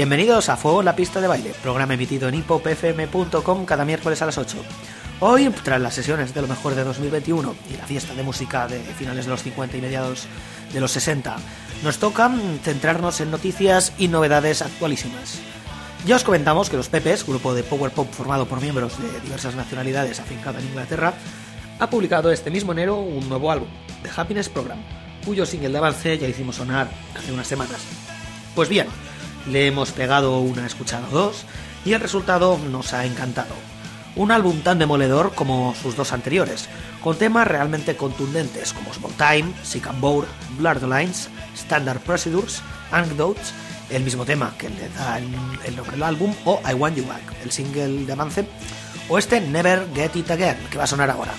[0.00, 4.24] Bienvenidos a Fuego en la pista de baile, programa emitido en hipopfm.com cada miércoles a
[4.24, 4.56] las 8.
[5.20, 8.80] Hoy, tras las sesiones de lo mejor de 2021 y la fiesta de música de
[8.80, 10.26] finales de los 50 y mediados
[10.72, 11.36] de los 60,
[11.84, 15.38] nos toca centrarnos en noticias y novedades actualísimas.
[16.06, 19.54] Ya os comentamos que los Pepes, grupo de power pop formado por miembros de diversas
[19.54, 21.12] nacionalidades afincado en Inglaterra,
[21.78, 23.68] ha publicado este mismo enero un nuevo álbum,
[24.02, 24.78] The Happiness Program,
[25.26, 27.82] cuyo single de avance ya hicimos sonar hace unas semanas.
[28.54, 28.86] Pues bien,
[29.48, 31.44] le hemos pegado una escuchada dos
[31.84, 33.54] y el resultado nos ha encantado.
[34.16, 36.68] Un álbum tan demoledor como sus dos anteriores,
[37.02, 40.28] con temas realmente contundentes como Small Time, Sick and Bored,
[40.58, 43.52] Blurred Lines, Standard Procedures, Anecdotes,
[43.88, 45.30] el mismo tema que le da el
[45.76, 48.46] nombre del álbum, o I Want You Back, el single de avance,
[49.08, 51.32] o este Never Get It Again, que va a sonar ahora.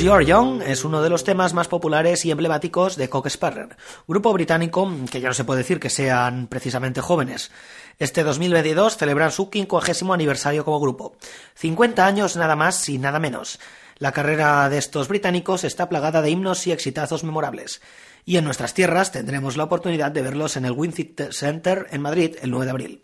[0.00, 3.76] Because Young es uno de los temas más populares y emblemáticos de Cock Sparrer,
[4.08, 7.50] grupo británico que ya no se puede decir que sean precisamente jóvenes.
[7.98, 11.16] Este 2022 celebran su 50 aniversario como grupo.
[11.56, 13.60] 50 años nada más y nada menos.
[13.98, 17.82] La carrera de estos británicos está plagada de himnos y exitazos memorables.
[18.24, 22.36] Y en nuestras tierras tendremos la oportunidad de verlos en el Winfield Center en Madrid
[22.40, 23.02] el 9 de abril.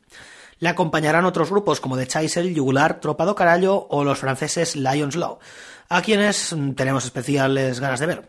[0.59, 5.15] Le acompañarán otros grupos como The Chaisel, Yugular, Tropa do Carallo o los franceses Lions
[5.15, 5.39] Law,
[5.89, 8.29] a quienes tenemos especiales ganas de ver.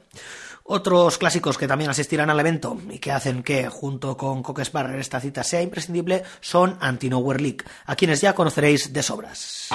[0.70, 5.00] Otros clásicos que también asistirán al evento y que hacen que, junto con Coque Sparrer,
[5.00, 9.70] esta cita sea imprescindible son Anti-Nowhere League, a quienes ya conoceréis de sobras.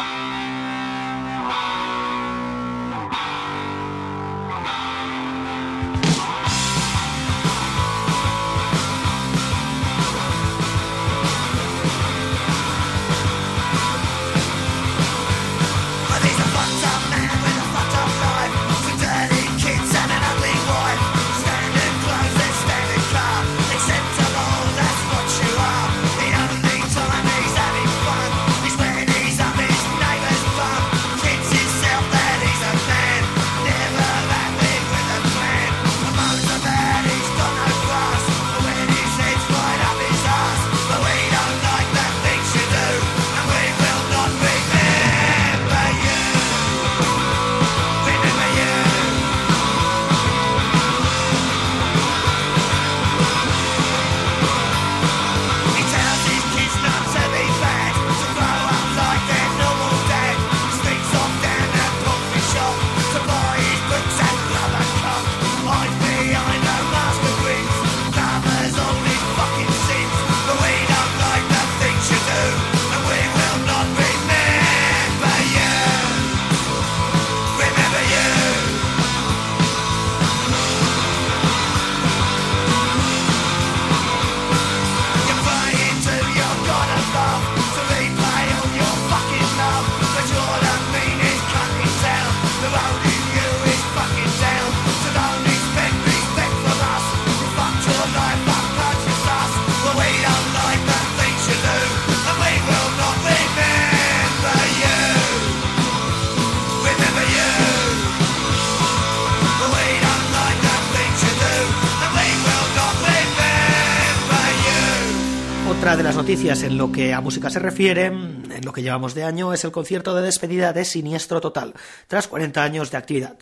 [116.32, 119.64] Noticias en lo que a música se refiere, en lo que llevamos de año, es
[119.64, 121.74] el concierto de despedida de Siniestro Total,
[122.06, 123.36] tras 40 años de actividad.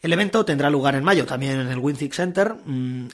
[0.00, 3.08] El evento tendrá lugar en mayo, también en el Winzig Center, mm,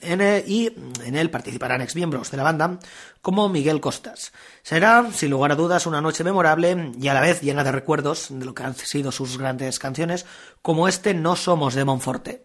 [0.47, 0.73] y
[1.05, 2.79] en él participarán exmiembros de la banda,
[3.21, 4.33] como Miguel Costas.
[4.63, 8.29] Será, sin lugar a dudas, una noche memorable y a la vez llena de recuerdos
[8.31, 10.25] de lo que han sido sus grandes canciones,
[10.63, 12.45] como este No Somos de Monforte.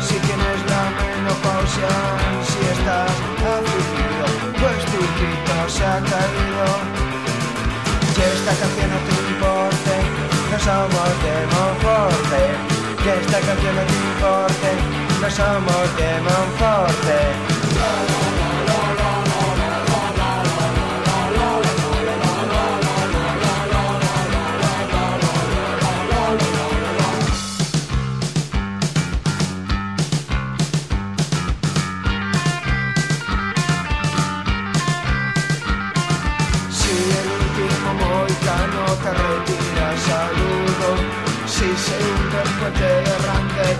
[0.00, 1.92] Si tienes la menopausia,
[2.48, 3.10] si estás
[3.54, 4.26] afligido,
[4.60, 6.66] pues tu grito se ha caído.
[8.14, 9.94] Si esta canción no te importe,
[10.50, 12.42] no somos de Monforte.
[13.02, 14.70] Que esta canción no te importe,
[15.20, 17.55] no somos de Monforte.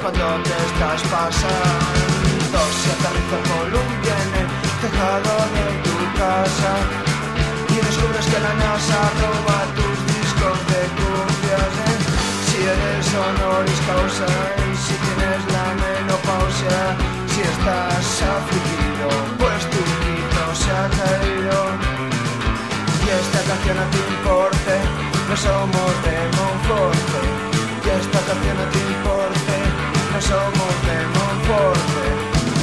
[0.01, 2.61] Cuando te estás pasando.
[2.81, 4.49] Si aterriza el columpio en el
[4.83, 6.73] tejado de tu casa
[7.69, 11.75] y descubres que la NASA roba tus discos de cumbias.
[11.87, 11.99] ¿eh?
[12.47, 14.27] Si eres honoris causa
[14.65, 16.79] y si tienes la menopausia,
[17.33, 19.09] si estás afligido,
[19.41, 21.59] pues tu grito se ha caído.
[23.05, 24.75] Y esta canción a ti importe,
[25.29, 27.16] no somos de Monforte.
[27.87, 29.57] que esta canción a ti importe,
[30.13, 32.05] no somos de Monforte.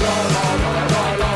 [0.03, 1.32] La, la, la,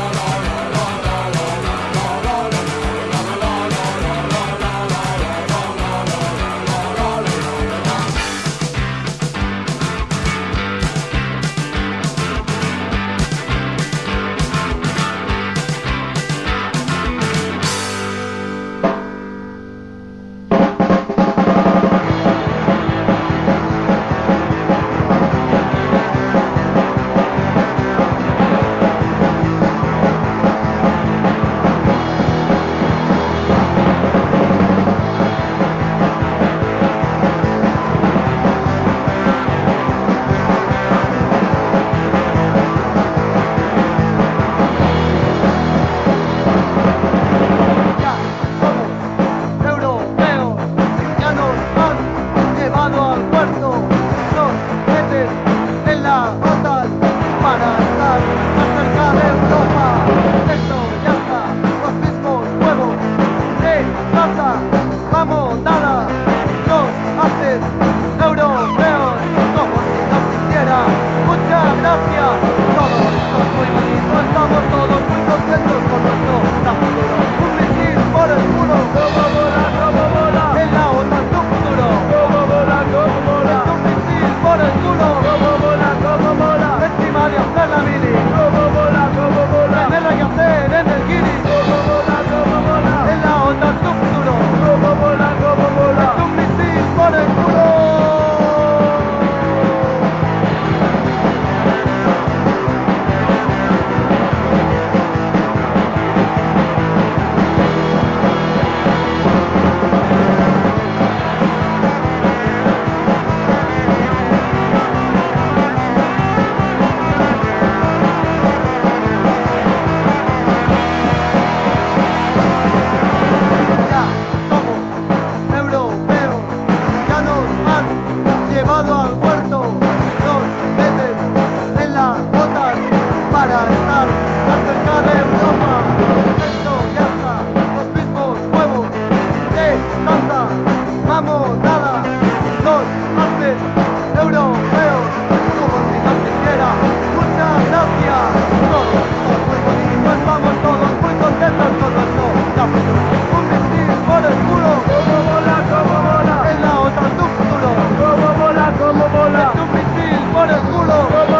[160.98, 161.08] go.
[161.10, 161.37] go, go.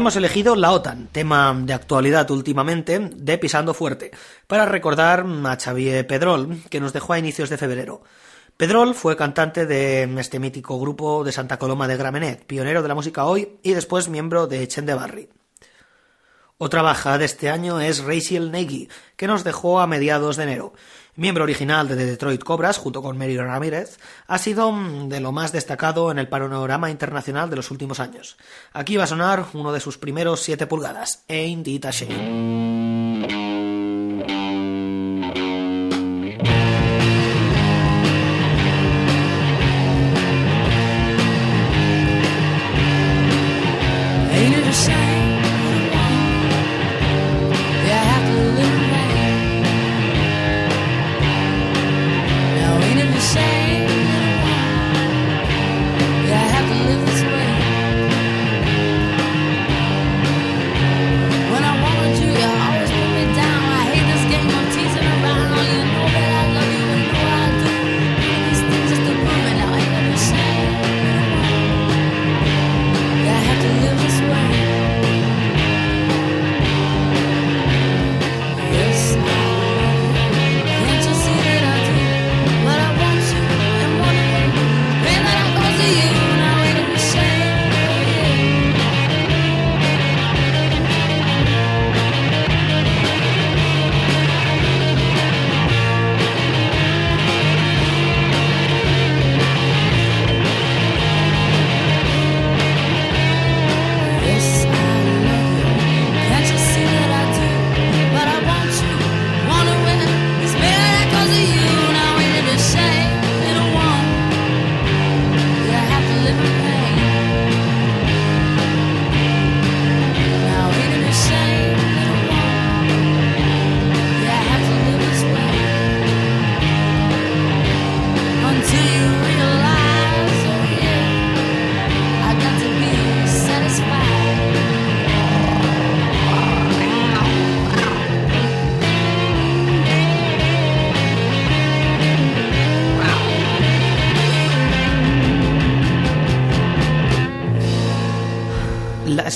[0.00, 4.10] hemos elegido la OTAN, tema de actualidad últimamente, de Pisando Fuerte,
[4.46, 8.02] para recordar a Xavier Pedrol, que nos dejó a inicios de febrero.
[8.56, 12.94] Pedrol fue cantante de este mítico grupo de Santa Coloma de Gramenet, pionero de la
[12.94, 15.28] música hoy y después miembro de Chendebarry.
[16.56, 20.72] Otra baja de este año es Rachel Nagy, que nos dejó a mediados de enero
[21.16, 25.32] miembro original de The Detroit Cobras, junto con Mary Ramírez, ha sido mm, de lo
[25.32, 28.36] más destacado en el panorama internacional de los últimos años.
[28.72, 32.99] Aquí va a sonar uno de sus primeros 7 pulgadas, Ain't It Shame.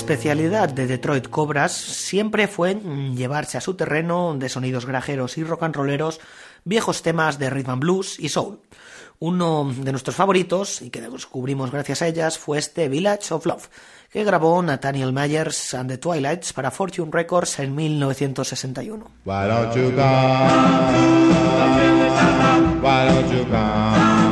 [0.05, 2.75] Especialidad de Detroit Cobras siempre fue
[3.15, 6.19] llevarse a su terreno de sonidos grajeros y rock and rolleros
[6.63, 8.59] viejos temas de rhythm and blues y soul.
[9.17, 13.67] Uno de nuestros favoritos, y que descubrimos gracias a ellas, fue este Village of Love,
[14.11, 19.07] que grabó Nathaniel Myers and the Twilights para Fortune Records en 1961.
[19.25, 20.03] Why don't you come?
[22.79, 24.24] Why don't you come?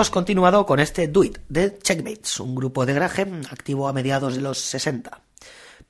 [0.00, 4.34] Hemos continuado con este Do It de Checkmates, un grupo de garaje activo a mediados
[4.34, 5.20] de los 60.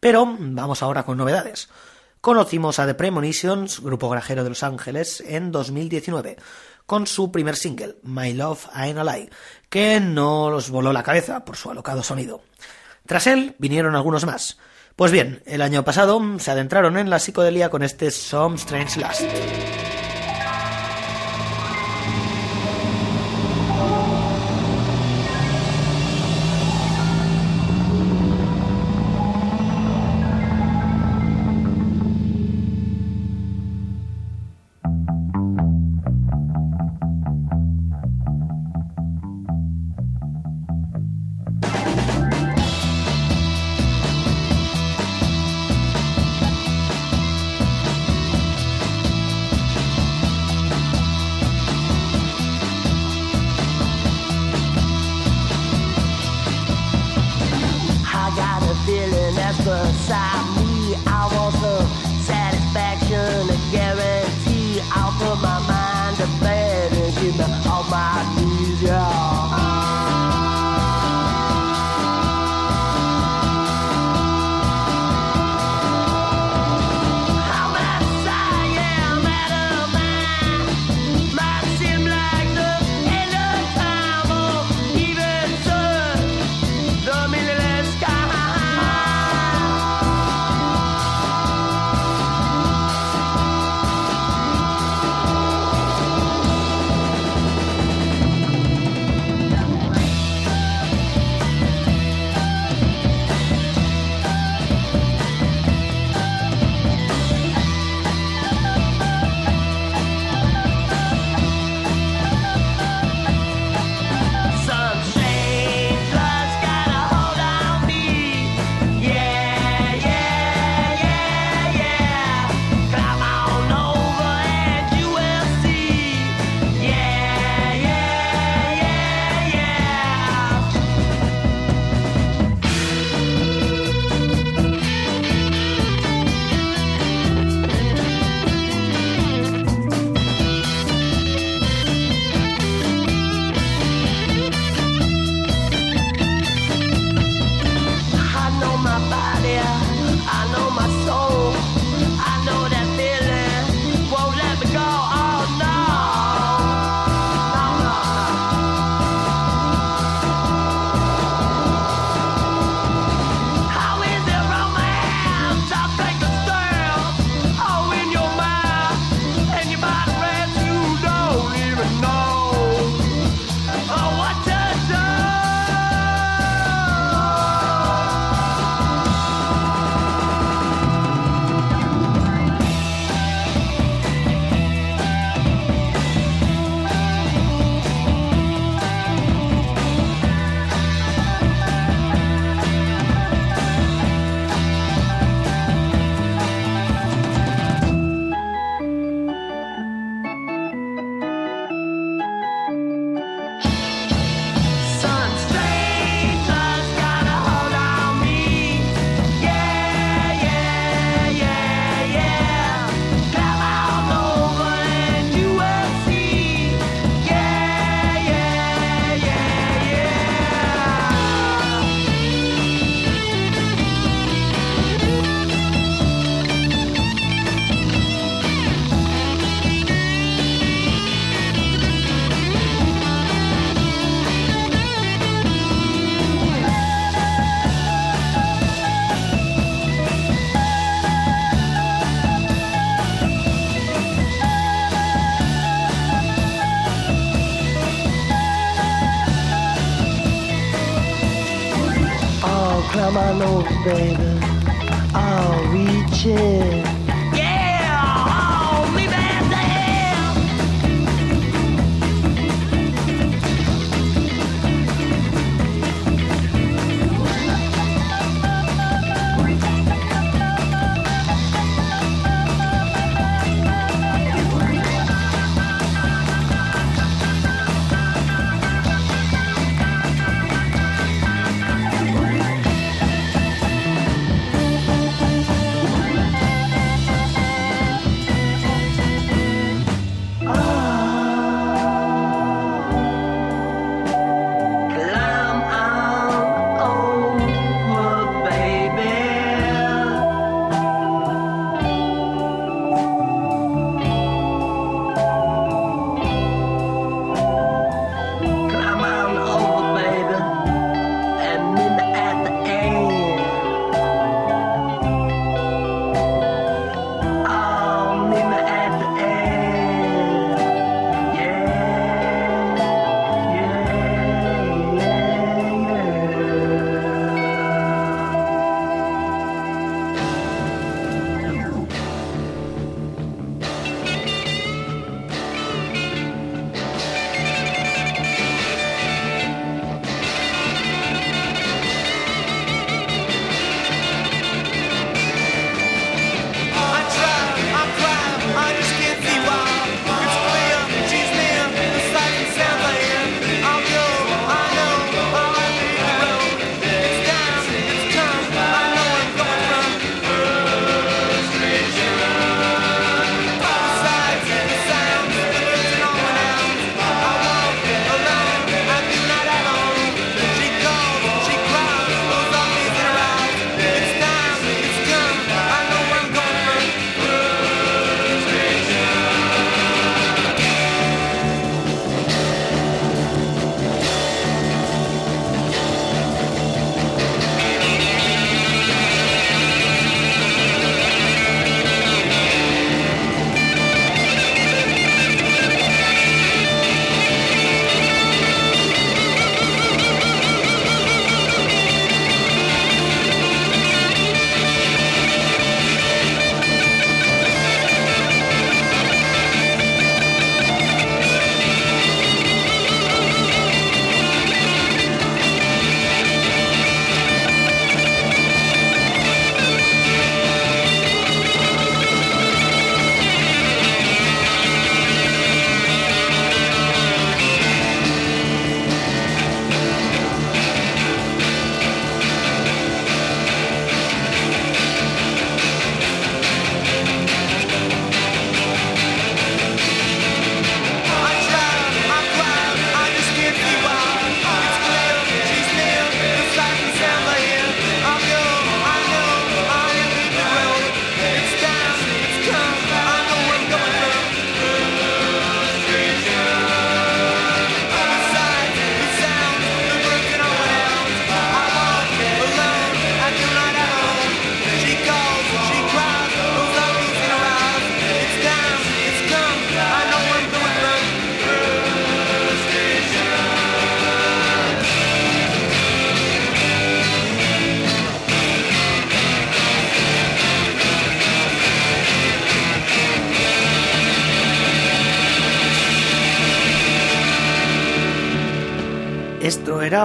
[0.00, 1.68] Pero vamos ahora con novedades.
[2.20, 6.38] Conocimos a The Premonitions, grupo grajero de Los Ángeles, en 2019,
[6.86, 9.30] con su primer single, My Love Ain't a Lie,
[9.68, 12.42] que no los voló la cabeza por su alocado sonido.
[13.06, 14.58] Tras él vinieron algunos más.
[14.96, 19.22] Pues bien, el año pasado se adentraron en la psicodelia con este Some Strange Last.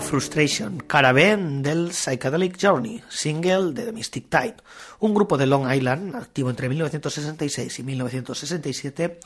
[0.01, 4.58] Frustration, Caravan del Psychedelic Journey, single de The Mystic Type,
[4.99, 9.19] un grupo de Long Island activo entre 1966 y 1967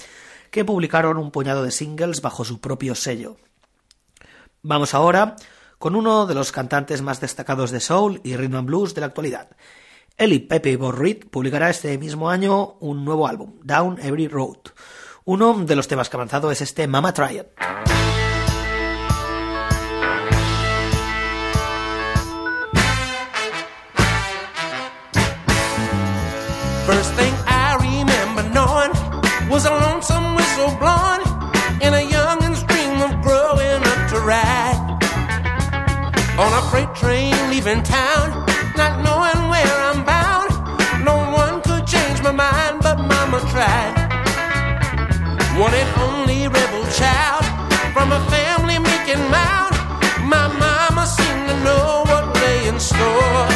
[0.51, 3.37] que publicaron un puñado de singles bajo su propio sello.
[4.61, 5.35] Vamos ahora
[5.77, 9.07] con uno de los cantantes más destacados de soul y rhythm and blues de la
[9.07, 9.49] actualidad.
[10.17, 14.57] Eli Pepe Borrit publicará este mismo año un nuevo álbum, Down Every Road.
[15.25, 17.47] Uno de los temas que ha avanzado es este Mama Triad.
[37.69, 40.49] In town, not knowing where I'm bound.
[41.05, 43.93] No one could change my mind, but Mama tried.
[45.55, 47.45] One and only rebel child
[47.93, 49.75] from a family making mount.
[50.25, 53.47] My mama seemed to know what lay in store.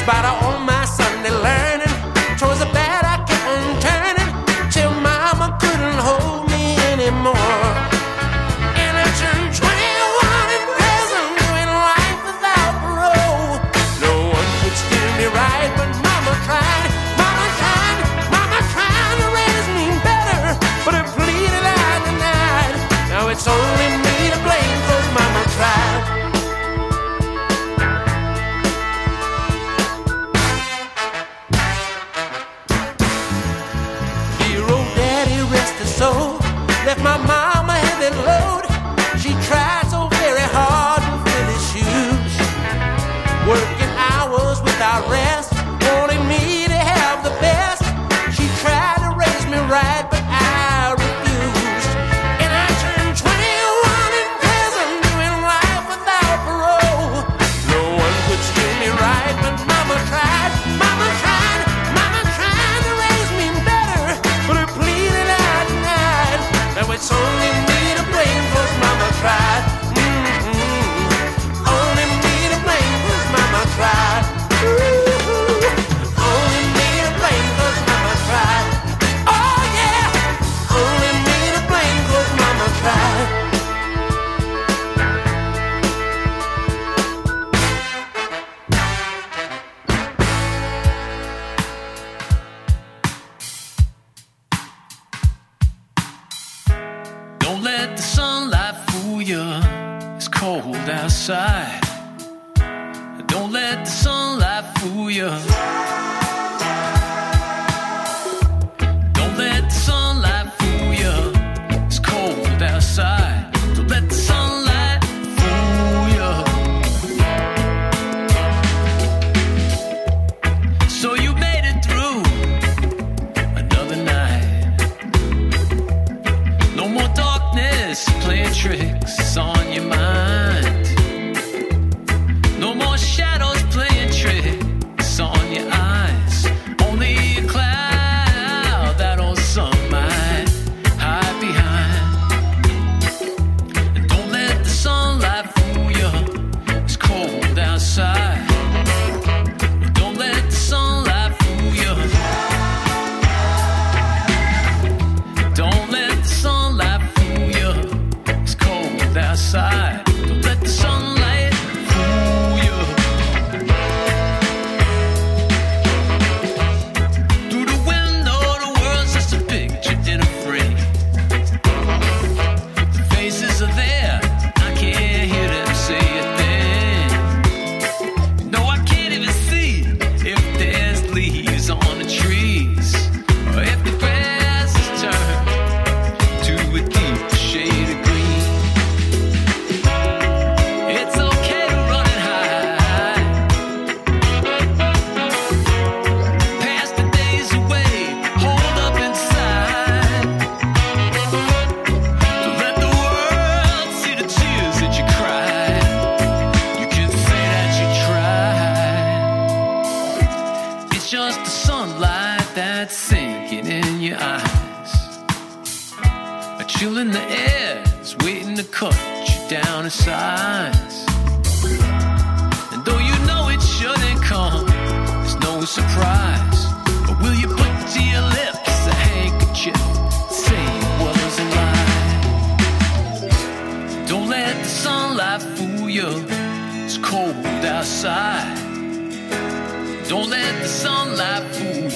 [0.00, 0.49] Spider.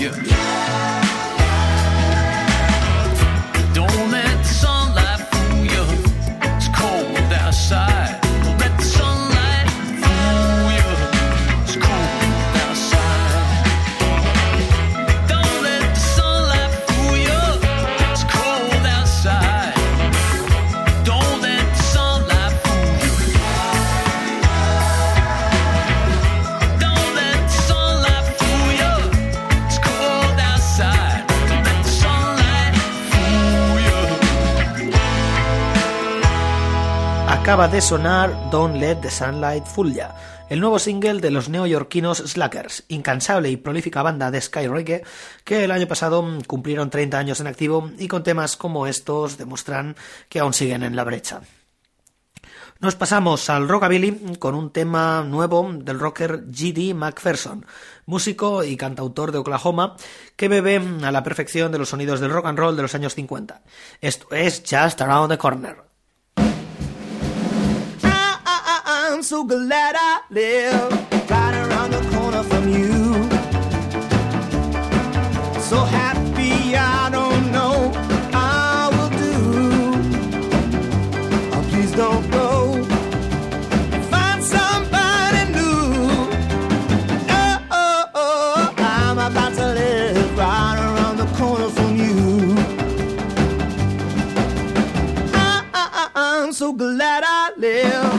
[0.04, 0.43] Yeah.
[37.54, 40.16] Acaba de sonar Don't Let the Sunlight Fool Ya,
[40.48, 44.66] el nuevo single de los neoyorquinos Slackers, incansable y prolífica banda de Sky
[45.44, 49.94] que el año pasado cumplieron 30 años en activo y con temas como estos demuestran
[50.28, 51.42] que aún siguen en la brecha.
[52.80, 56.92] Nos pasamos al rockabilly con un tema nuevo del rocker G.D.
[56.94, 57.64] McPherson,
[58.04, 59.94] músico y cantautor de Oklahoma
[60.34, 63.14] que bebe a la perfección de los sonidos del rock and roll de los años
[63.14, 63.62] 50.
[64.00, 65.93] Esto es Just Around the Corner.
[69.24, 70.92] So glad I live
[71.30, 73.14] right around the corner from you.
[75.62, 77.90] So happy I don't know
[78.34, 79.34] I will do.
[81.54, 82.84] Oh, please don't go
[84.10, 86.28] find somebody new.
[87.30, 92.56] Oh, oh, oh, I'm about to live right around the corner from you.
[95.32, 98.13] I, I, I'm so glad I live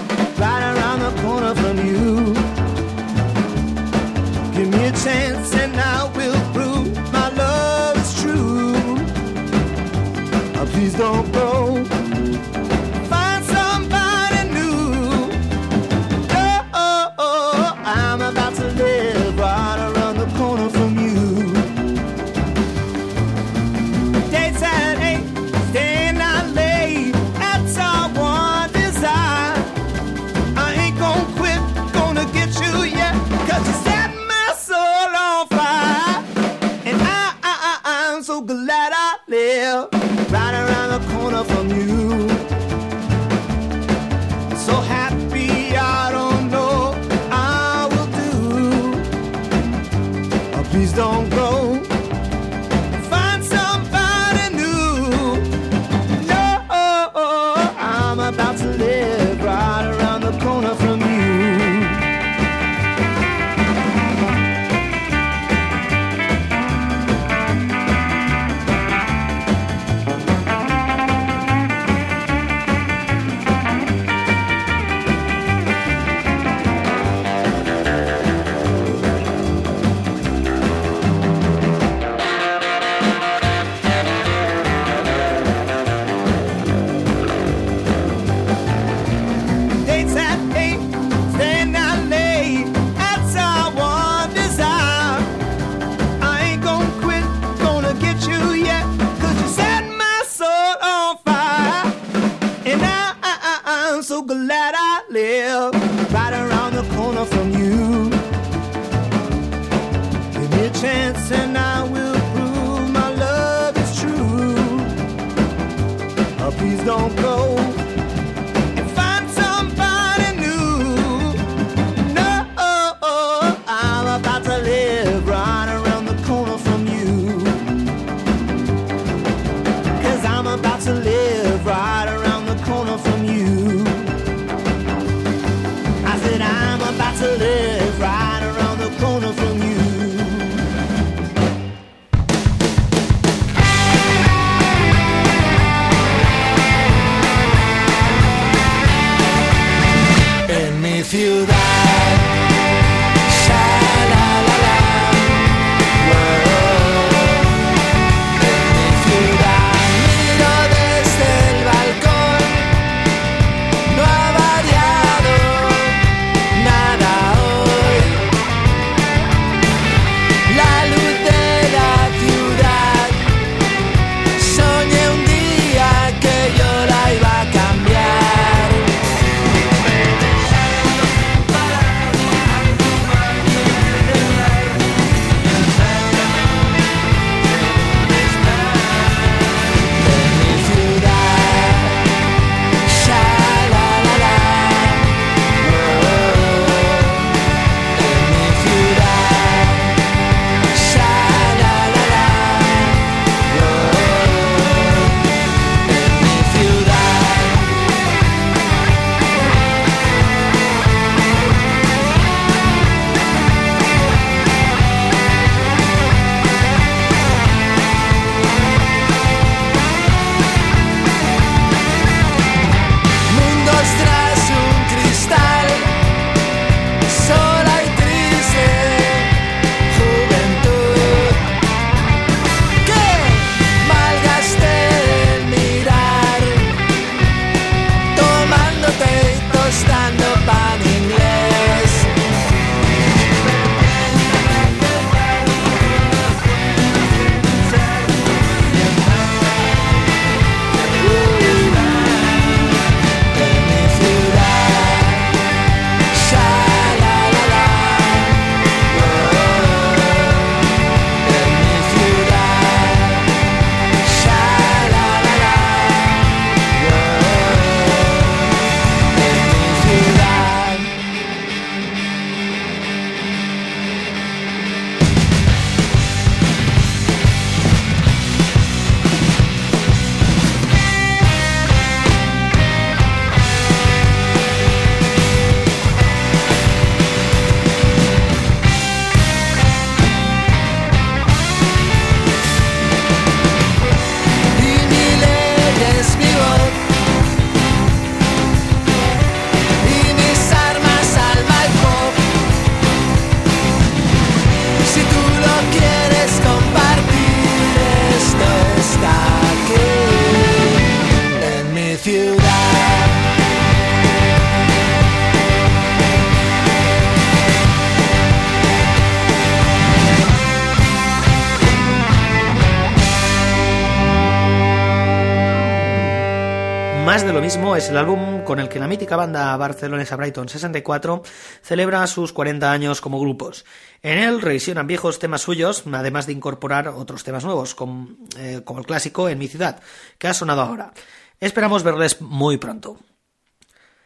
[327.46, 331.22] mismo es el álbum con el que la mítica banda barcelonesa Brighton 64
[331.62, 333.66] celebra sus 40 años como grupos.
[334.02, 338.80] En él revisionan viejos temas suyos, además de incorporar otros temas nuevos, como, eh, como
[338.80, 339.80] el clásico En mi ciudad,
[340.18, 340.92] que ha sonado ahora.
[341.40, 342.98] Esperamos verles muy pronto.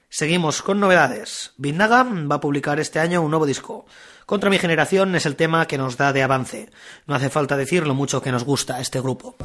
[0.09, 1.53] Seguimos con novedades.
[1.55, 3.85] Vinnaga va a publicar este año un nuevo disco.
[4.25, 6.69] Contra mi generación es el tema que nos da de avance.
[7.07, 9.37] No hace falta decir lo mucho que nos gusta este grupo.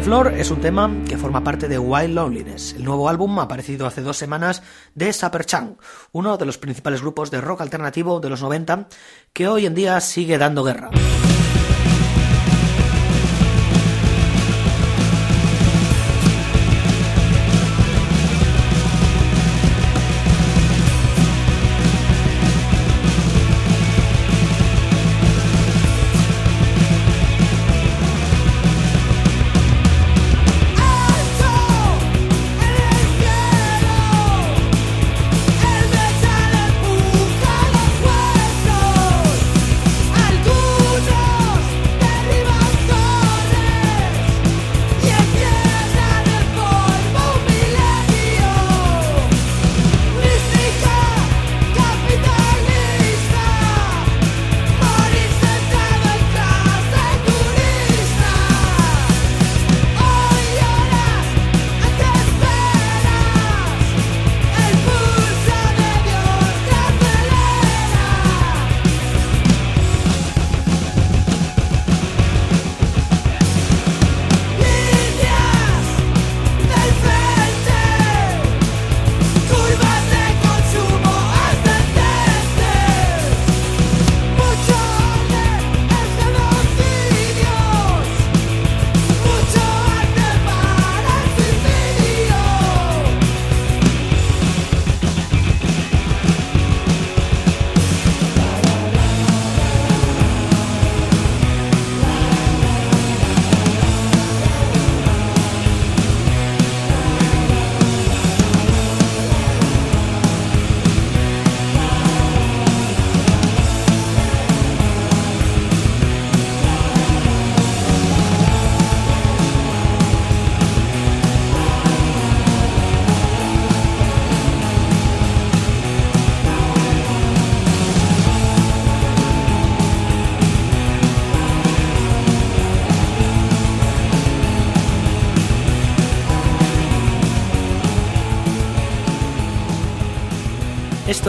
[0.00, 3.38] On the Floor es un tema que forma parte de Wild Loneliness, el nuevo álbum
[3.38, 4.62] aparecido hace dos semanas
[4.94, 5.76] de Sapper Chang,
[6.12, 8.88] uno de los principales grupos de rock alternativo de los 90
[9.34, 10.88] que hoy en día sigue dando guerra.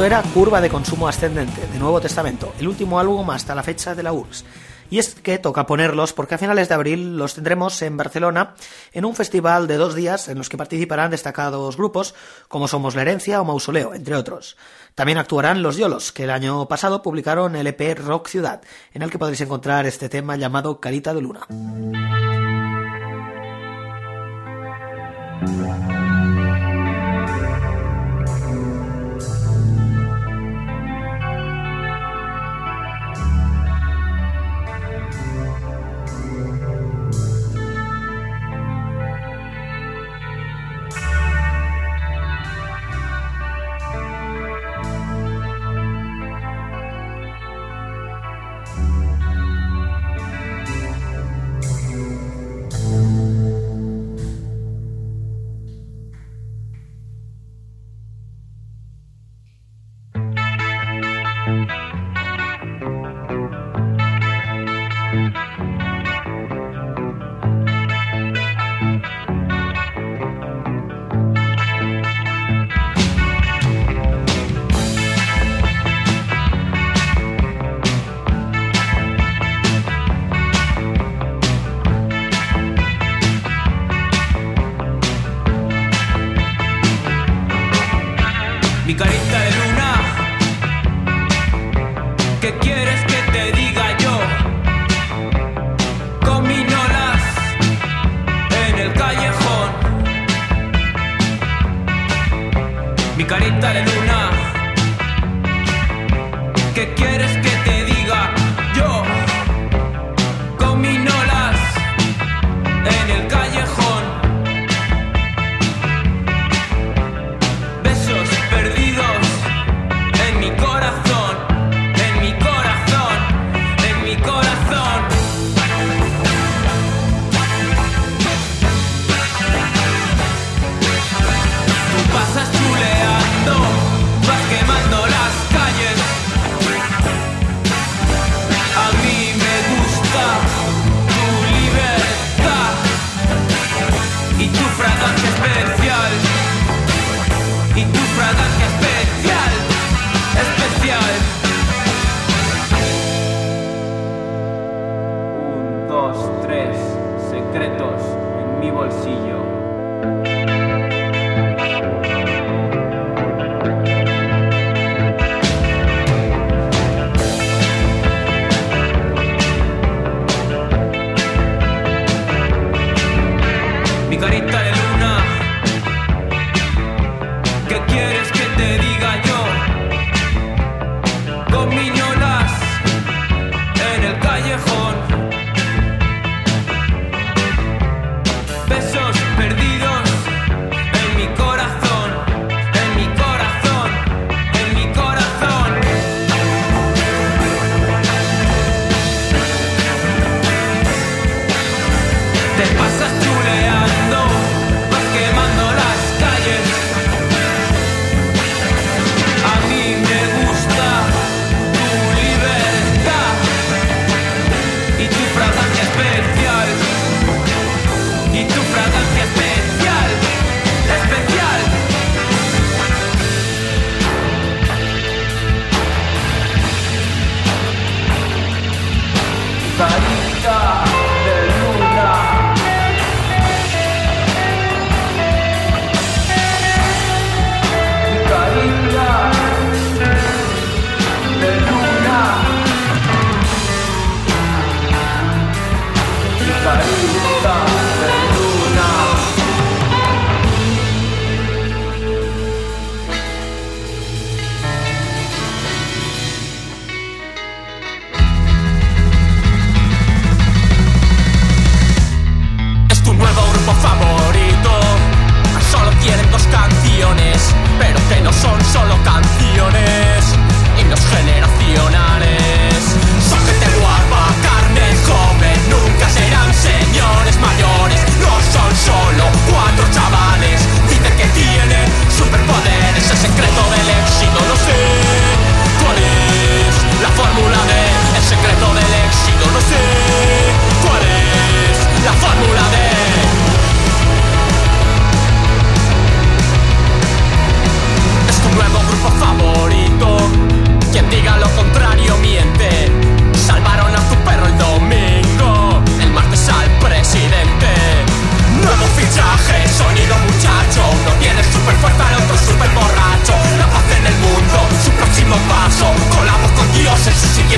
[0.03, 4.01] Era Curva de Consumo Ascendente, de Nuevo Testamento, el último álbum hasta la fecha de
[4.01, 4.45] la URSS.
[4.89, 8.55] Y es que toca ponerlos porque a finales de abril los tendremos en Barcelona
[8.93, 12.15] en un festival de dos días en los que participarán destacados grupos
[12.47, 14.57] como Somos la Herencia o Mausoleo, entre otros.
[14.95, 18.61] También actuarán Los Yolos, que el año pasado publicaron el EP Rock Ciudad,
[18.93, 21.47] en el que podréis encontrar este tema llamado Carita de Luna.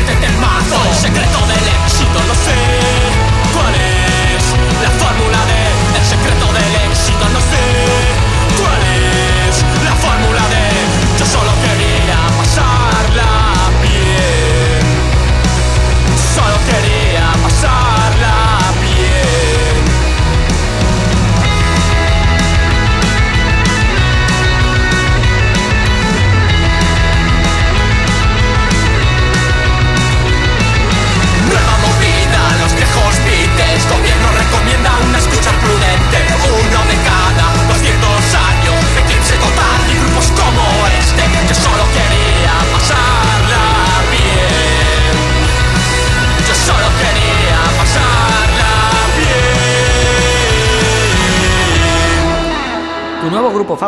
[0.06, 0.43] that, that.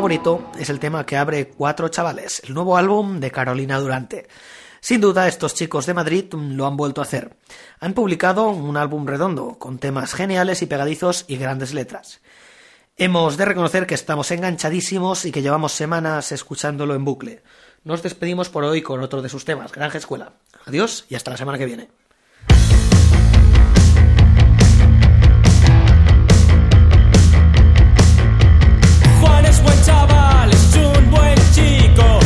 [0.06, 4.28] favorito es el tema que abre Cuatro Chavales, el nuevo álbum de Carolina Durante.
[4.80, 7.36] Sin duda, estos chicos de Madrid lo han vuelto a hacer.
[7.80, 12.22] Han publicado un álbum redondo, con temas geniales y pegadizos y grandes letras.
[12.98, 17.42] Hemos de reconocer que estamos enganchadísimos y que llevamos semanas escuchándolo en bucle.
[17.84, 20.34] Nos despedimos por hoy con otro de sus temas, Granja Escuela.
[20.68, 21.90] Adiós y hasta la semana que viene.
[30.26, 32.20] Pascual es un buen chico.